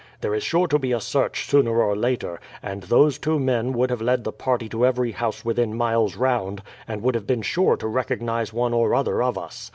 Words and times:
There 0.21 0.33
is 0.33 0.41
sure 0.41 0.65
to 0.65 0.79
be 0.79 0.91
a 0.93 0.99
search 0.99 1.45
sooner 1.45 1.79
or 1.79 1.95
later, 1.95 2.39
and 2.63 2.81
those 2.81 3.19
two 3.19 3.37
men 3.39 3.71
would 3.73 3.91
have 3.91 4.01
led 4.01 4.23
the 4.23 4.31
party 4.31 4.67
to 4.69 4.83
every 4.83 5.11
house 5.11 5.45
within 5.45 5.77
miles 5.77 6.15
round, 6.15 6.63
and 6.87 7.03
would 7.03 7.13
have 7.13 7.27
been 7.27 7.43
sure 7.43 7.77
to 7.77 7.87
recognize 7.87 8.51
one 8.51 8.73
or 8.73 8.95
other 8.95 9.21
of 9.21 9.37
us. 9.37 9.69